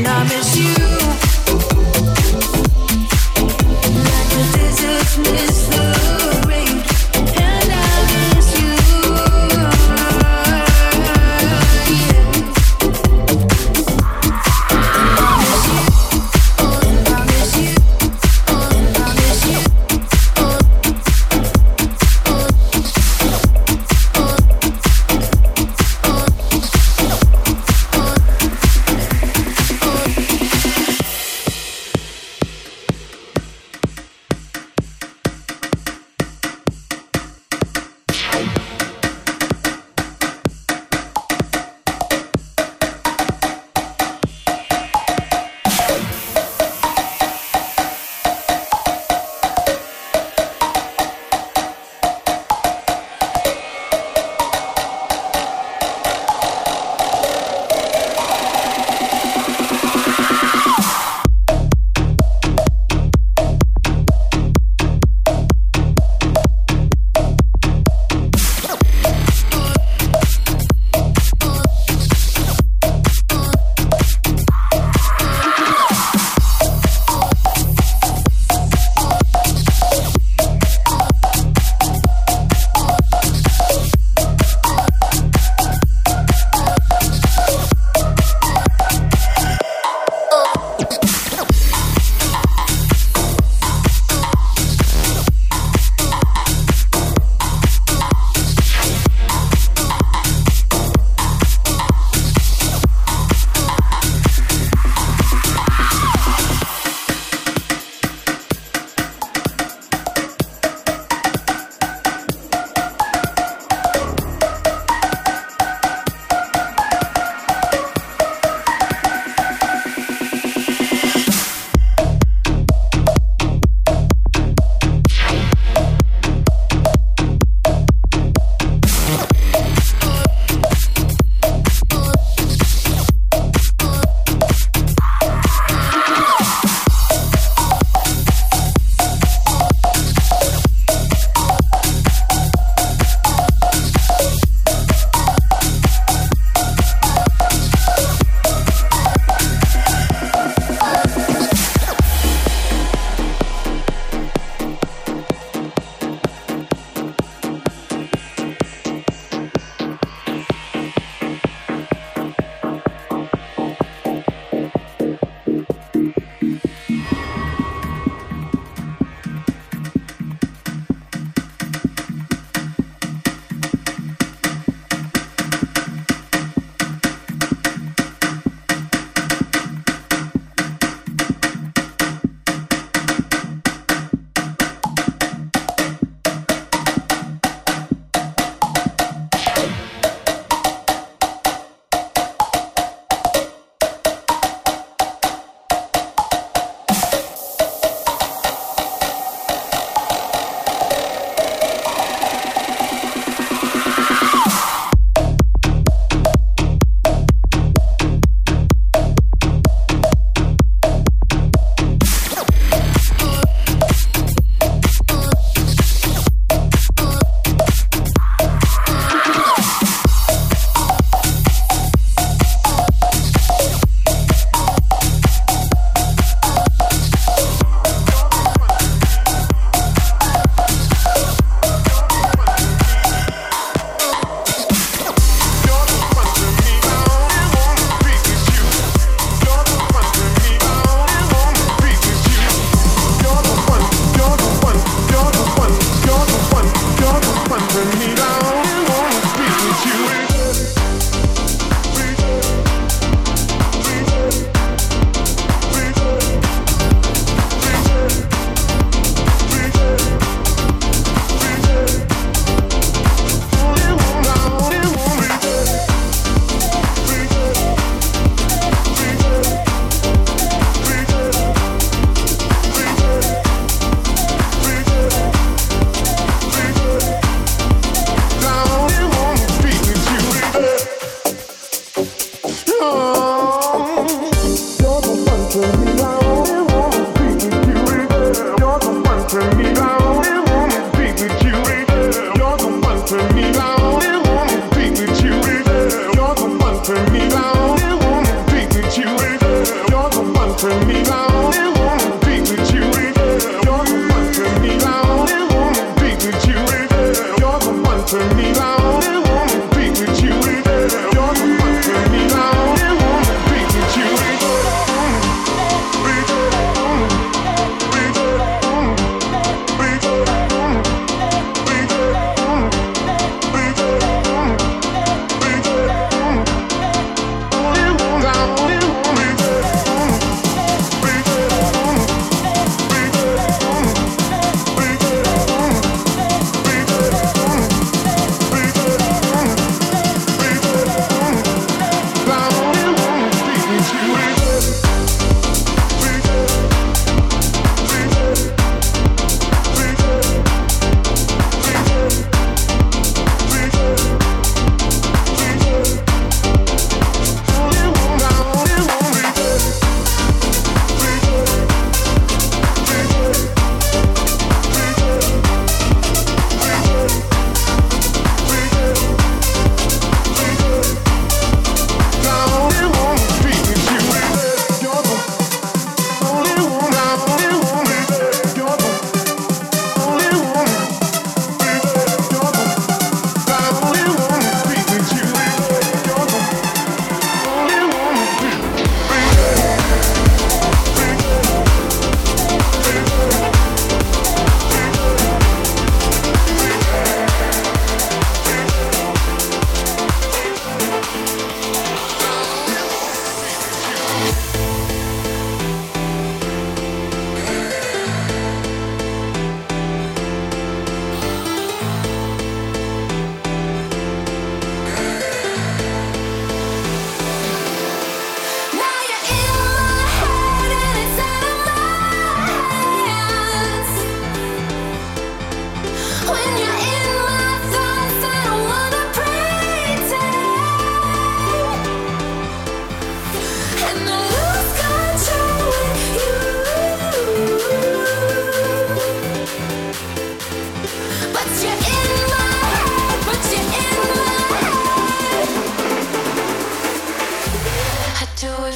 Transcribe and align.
and 0.00 0.08
I 0.08 0.22
miss 0.24 0.56
you. 0.56 0.89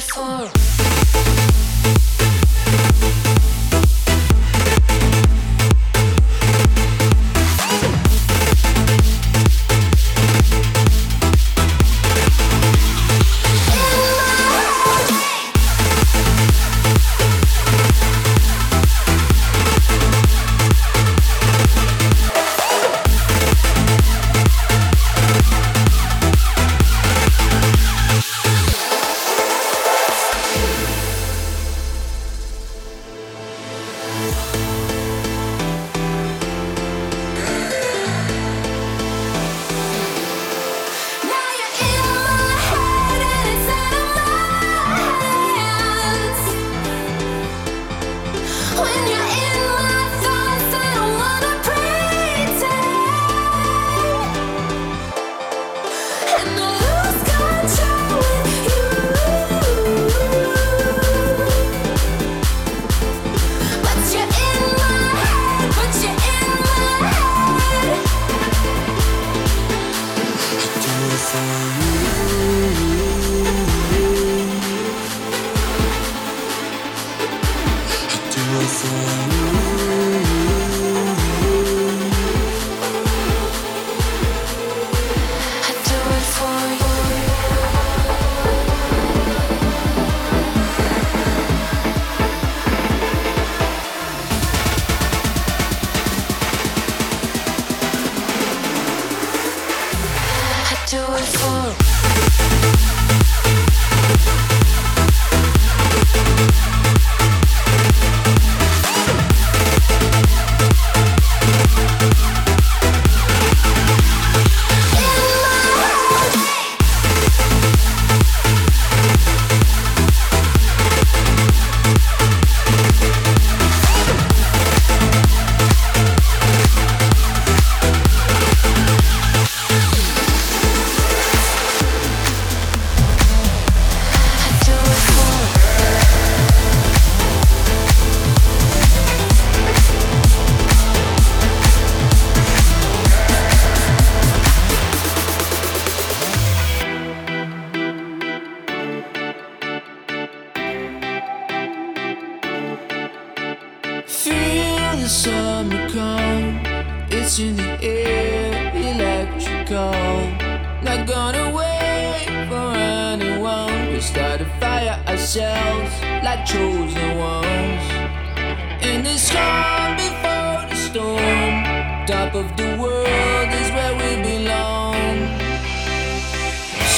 for 0.01 0.74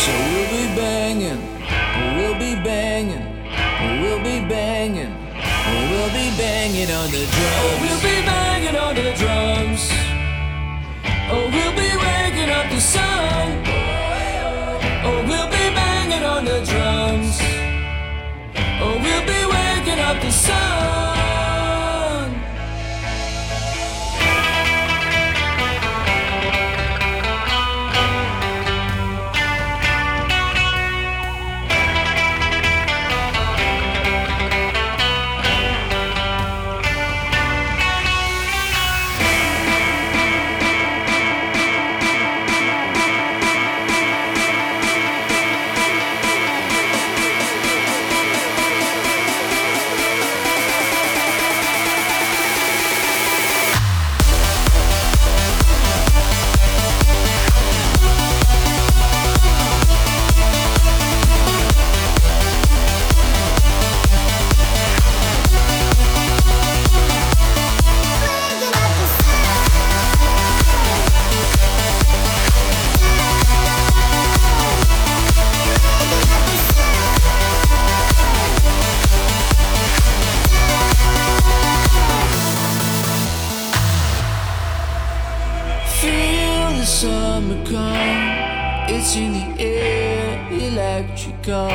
So 0.08 0.13
we'll 0.32 0.50
be 0.56 0.65
banging, 0.74 1.41
we'll 2.15 2.39
be 2.39 2.56
banging, 2.63 3.26
we'll 4.02 4.24
be 4.24 4.39
banging, 4.48 5.12
we'll 5.91 6.13
be 6.15 6.32
banging 6.38 6.89
on 6.91 7.12
the 7.12 7.24
drums. 7.28 7.60
Oh, 7.60 7.76
we'll 7.82 8.02
be 8.02 8.15
banging 8.26 8.78
on 8.78 8.96
the 8.96 9.12
drums. 9.20 9.84
Oh, 11.30 11.50
we'll 11.52 11.76
be 11.76 11.91
waking 12.06 12.52
up 12.52 12.70
the 12.72 12.80
sun. 12.80 13.63
Oh, 15.04 15.26
we'll 15.28 15.50
be 15.50 15.65
banging 15.76 16.24
on 16.24 16.46
the 16.46 16.63
drums. 16.72 17.38
Oh, 18.80 18.96
we'll 19.04 19.26
be 19.34 19.41
waking 19.56 20.00
up 20.00 20.22
the 20.22 20.32
sun. 20.32 21.16
It's 88.89 89.17
in 89.17 89.34
the 89.34 89.62
air, 89.62 90.47
electrical. 90.50 91.67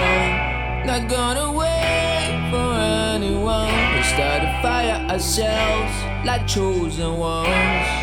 Not 0.87 1.11
gonna 1.11 1.53
wait 1.53 2.49
for 2.51 2.73
anyone. 3.15 3.69
We 3.95 4.03
start 4.03 4.43
a 4.43 4.59
fire 4.63 5.07
ourselves 5.11 5.93
like 6.25 6.47
chosen 6.47 7.19
ones. 7.19 8.02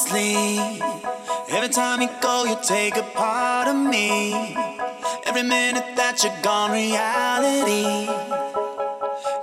honestly. 0.00 0.80
Every 1.48 1.68
time 1.68 2.00
you 2.00 2.08
go, 2.20 2.44
you 2.44 2.56
take 2.62 2.96
a 2.96 3.02
part 3.02 3.68
of 3.68 3.76
me. 3.76 4.32
Every 5.26 5.42
minute 5.42 5.96
that 5.96 6.22
you're 6.22 6.42
gone, 6.42 6.72
reality 6.72 8.06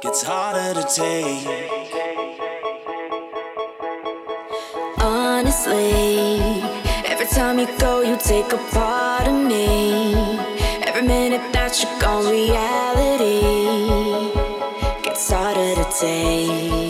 gets 0.02 0.24
harder 0.24 0.80
to 0.80 0.88
take. 0.88 1.48
Honestly, 5.00 6.40
every 7.06 7.28
time 7.28 7.60
you 7.60 7.68
go, 7.78 8.02
you 8.02 8.18
take 8.18 8.52
a 8.54 8.58
part 8.72 9.28
of 9.28 9.36
me. 9.36 10.14
Every 10.88 11.04
minute 11.04 11.54
that 11.54 11.82
you're 11.82 12.00
gone, 12.00 12.26
reality 12.32 13.42
gets 15.04 15.30
harder 15.30 15.76
to 15.76 15.86
take. 16.00 16.87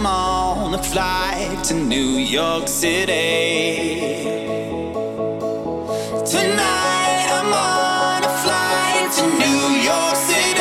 I'm 0.00 0.06
on 0.06 0.72
a 0.72 0.82
flight 0.82 1.62
to 1.64 1.74
New 1.74 2.16
York 2.16 2.68
City. 2.68 4.22
Tonight 6.24 7.26
I'm 7.28 7.52
on 7.52 8.24
a 8.24 8.32
flight 8.42 9.12
to 9.16 9.26
New 9.26 9.82
York 9.84 10.16
City. 10.16 10.59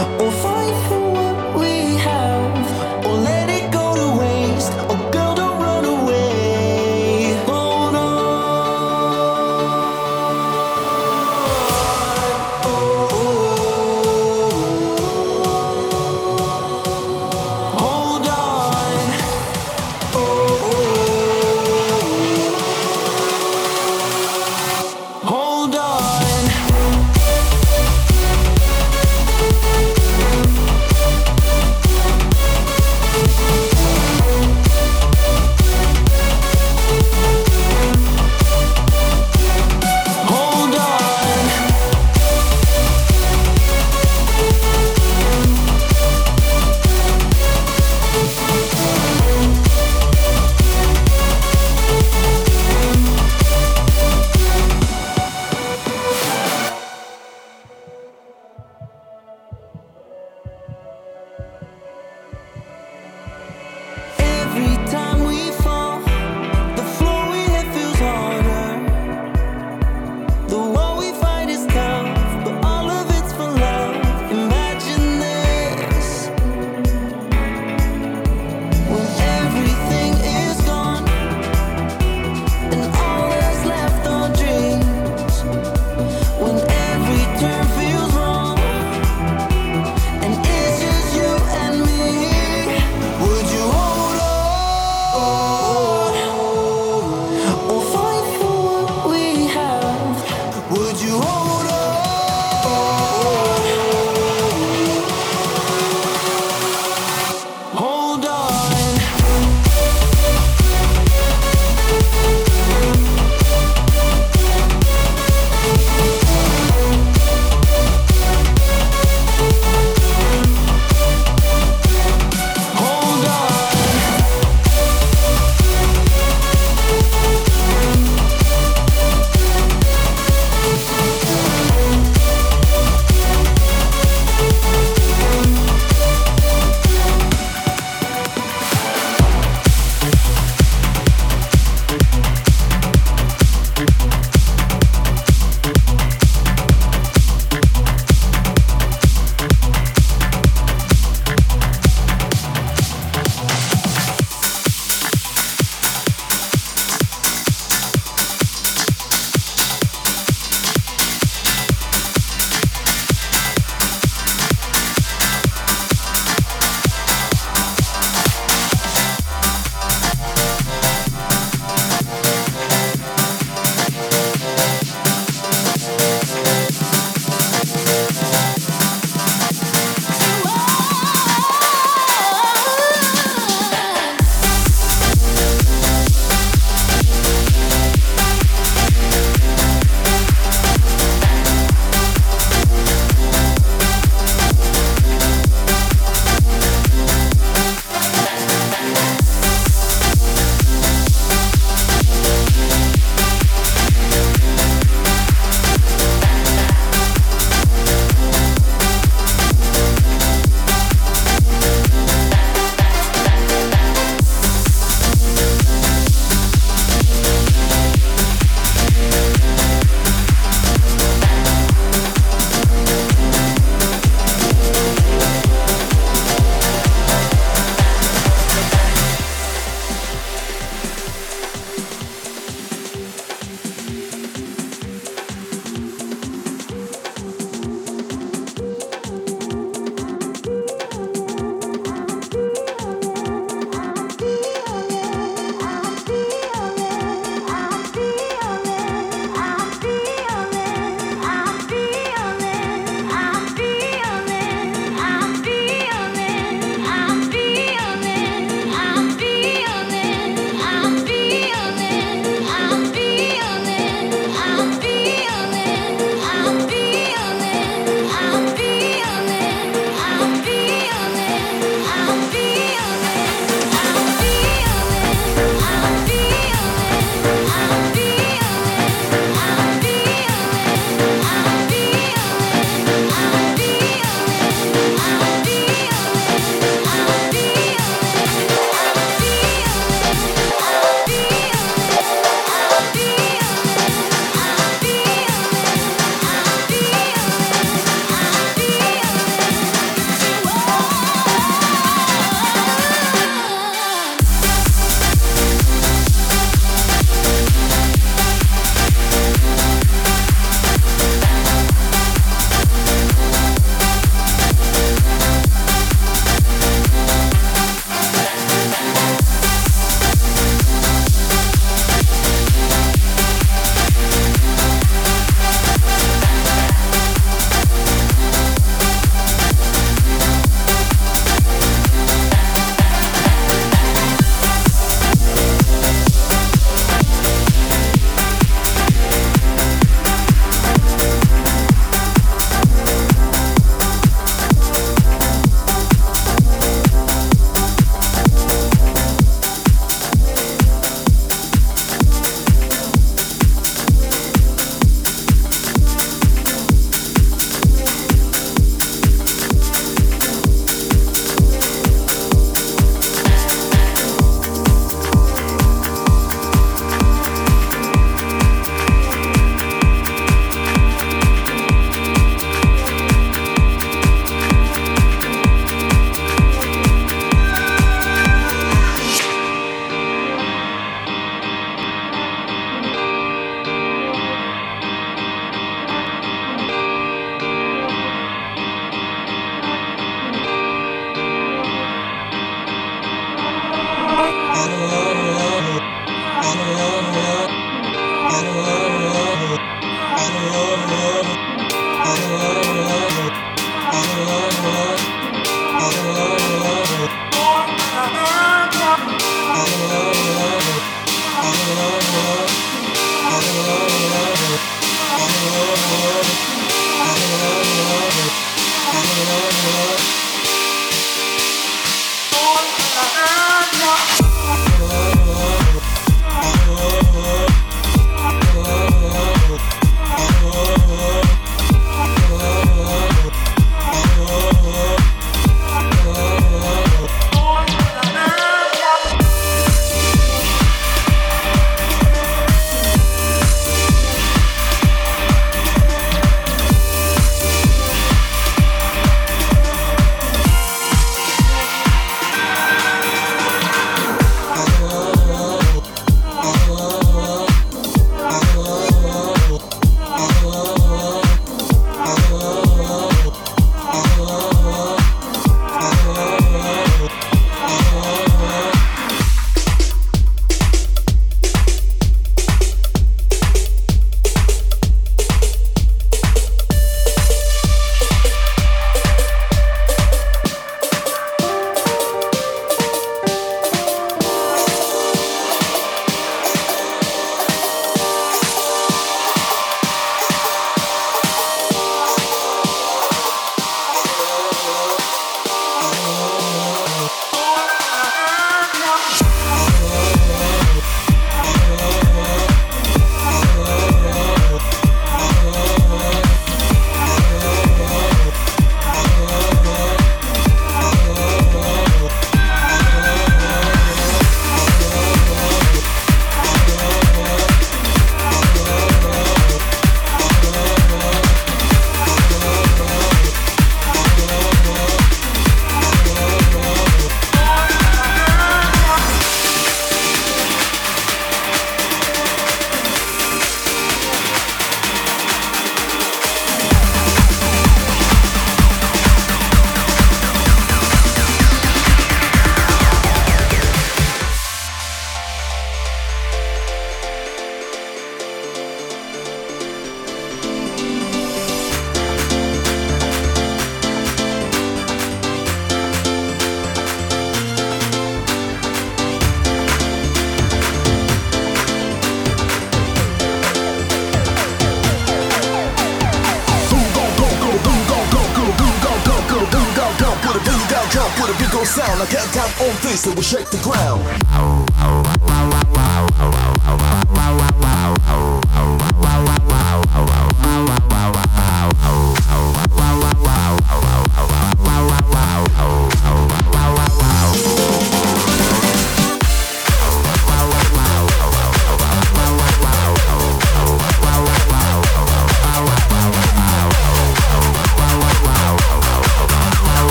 O 0.00 0.57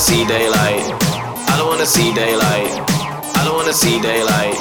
see 0.00 0.24
daylight. 0.24 0.80
I 1.50 1.54
don't 1.58 1.68
wanna 1.68 1.84
see 1.84 2.12
daylight. 2.14 2.72
I 3.36 3.44
don't 3.44 3.54
wanna 3.54 3.74
see 3.74 4.00
daylight. 4.00 4.56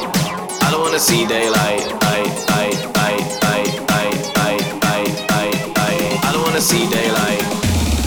I 0.61 0.69
don't 0.69 0.81
wanna 0.81 0.99
see 0.99 1.25
daylight. 1.25 1.81
I 2.03 2.19
I 2.49 2.65
I 2.99 3.13
I 3.39 3.63
I 3.89 4.05
I 4.35 4.57
I 4.83 4.99
I 5.31 5.49
I 5.77 6.19
I 6.27 6.31
don't 6.33 6.43
wanna 6.43 6.59
see 6.59 6.85
daylight. 6.89 7.41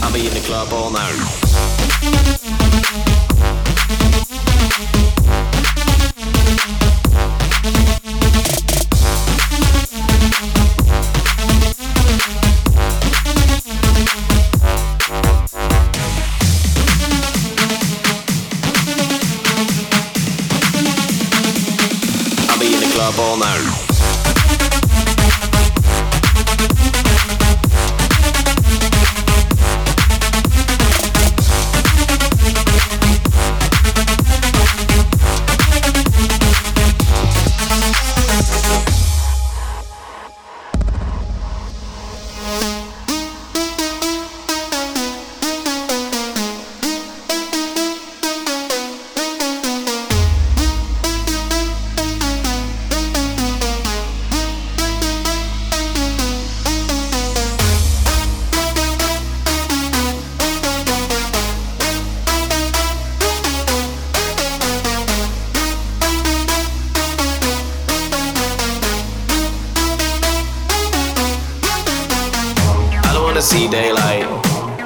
I'll 0.02 0.12
be 0.12 0.26
in 0.26 0.34
the 0.34 0.40
club 0.40 0.68
all 0.74 0.90
night. 0.90 1.41
Wanna 73.32 73.40
see 73.40 73.66
daylight. 73.66 74.24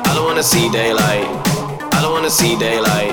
I 0.07 0.15
don't 0.15 0.25
wanna 0.25 0.41
see 0.41 0.71
daylight. 0.71 1.27
I 1.93 2.01
don't 2.01 2.13
wanna 2.13 2.31
see 2.31 2.57
daylight. 2.57 3.11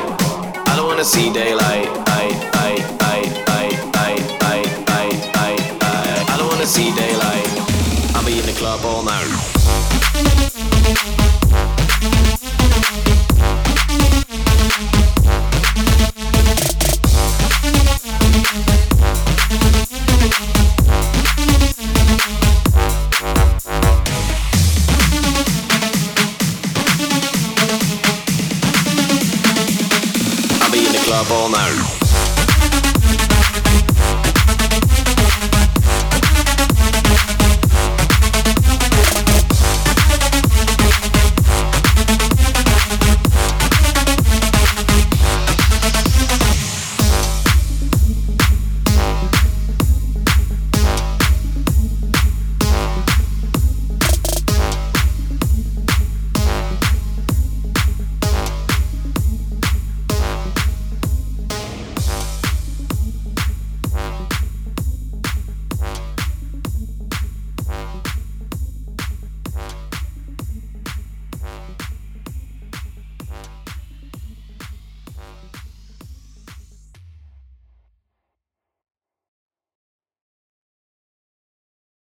I 0.69 0.75
don't 0.75 0.85
wanna 0.85 1.03
see 1.03 1.33
daylight. 1.33 1.87
I, 2.05 2.29
I, 2.53 2.69
I, 3.01 3.19
I, 3.49 3.65
I, 3.97 4.13
I, 4.43 4.61
I, 4.93 5.17
I, 5.33 5.57
I. 5.81 6.33
I 6.33 6.37
don't 6.37 6.49
wanna 6.49 6.67
see 6.67 6.93
daylight. 6.93 7.47
I'll 8.15 8.23
be 8.23 8.37
in 8.37 8.45
the 8.45 8.53
club 8.53 8.81
all 8.85 9.01
night. 9.01 9.25
I'll 9.25 10.13
be 10.13 10.29
in 10.29 10.37
the 10.37 10.51
club 10.53 10.77
all 10.77 11.49
night. 11.49 11.62